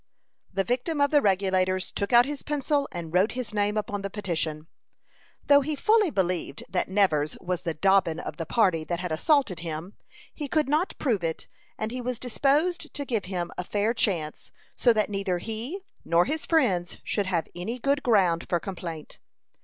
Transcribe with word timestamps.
The 0.51 0.63
victim 0.63 0.99
of 0.99 1.11
the 1.11 1.21
Regulators 1.21 1.91
took 1.91 2.11
out 2.11 2.25
his 2.25 2.41
pencil 2.41 2.89
and 2.91 3.13
wrote 3.13 3.33
his 3.33 3.53
name 3.53 3.77
upon 3.77 4.01
the 4.01 4.09
petition. 4.09 4.65
Though 5.45 5.61
he 5.61 5.75
fully 5.75 6.09
believed 6.09 6.63
that 6.67 6.89
Nevers 6.89 7.37
was 7.39 7.61
the 7.61 7.75
"Dobbin" 7.75 8.19
of 8.19 8.37
the 8.37 8.47
party 8.47 8.83
that 8.85 8.99
had 8.99 9.11
assaulted 9.11 9.59
him, 9.59 9.93
he 10.33 10.47
could 10.47 10.67
not 10.67 10.97
prove 10.97 11.23
it 11.23 11.47
and 11.77 11.91
he 11.91 12.01
was 12.01 12.17
disposed 12.17 12.91
to 12.95 13.05
give 13.05 13.25
him 13.25 13.51
a 13.59 13.63
fair 13.63 13.93
chance, 13.93 14.49
so 14.75 14.91
that 14.91 15.11
neither 15.11 15.37
he 15.37 15.81
nor 16.03 16.25
his 16.25 16.47
friends 16.47 16.97
should 17.03 17.27
have 17.27 17.47
any 17.53 17.77
good 17.77 18.01
ground 18.01 18.49
for 18.49 18.59
complaint. 18.59 19.19